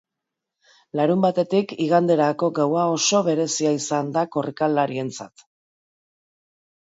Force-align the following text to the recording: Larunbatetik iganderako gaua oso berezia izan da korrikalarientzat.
Larunbatetik 0.99 1.73
iganderako 1.83 2.47
gaua 2.59 2.85
oso 2.93 3.21
berezia 3.27 3.75
izan 3.81 4.09
da 4.15 4.23
korrikalarientzat. 4.37 5.45